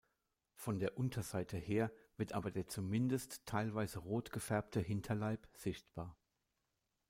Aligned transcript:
Von 0.55 0.79
der 0.79 0.97
Unterseite 0.97 1.57
her 1.57 1.91
wird 2.17 2.33
aber 2.33 2.49
der 2.49 2.65
zumindest 2.67 3.45
teilweise 3.45 3.99
rot 3.99 4.31
gefärbte 4.31 4.79
Hinterleib 4.79 5.47
sichtbar. 5.53 6.17